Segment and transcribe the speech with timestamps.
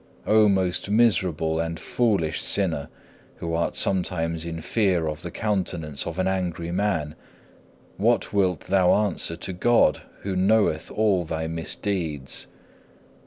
[0.25, 2.89] O most miserable and foolish sinner,
[3.35, 7.13] who art sometimes in fear of the countenance of an angry man,
[7.97, 12.47] what wilt thou answer to God, who knoweth all thy misdeeds?